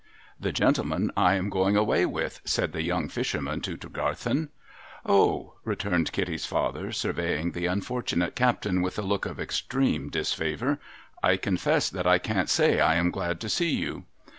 [0.45, 4.49] 'The gentleman I am going away with,' said the young fisherman to Tregarthen.
[5.05, 10.79] 'O!' returned Kitty's father, surveying the unfortunate captain with a look of extreme disfavour.'
[11.21, 14.05] I confess that I can't say I am glad to see you.'